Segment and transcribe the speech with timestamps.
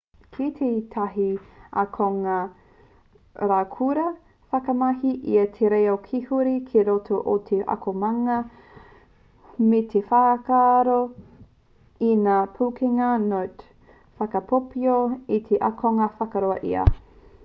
[0.19, 1.25] i kī tētahi
[1.81, 2.37] akonga
[3.51, 6.39] raukura i whakamahi ia i te reo kīrehu
[6.71, 8.39] ki roto i te akomanga
[9.67, 10.97] me te whaaako
[12.11, 13.71] i ngā pūkenga note
[14.25, 16.91] whakaipoipo ā he akonga whakahoa ia.'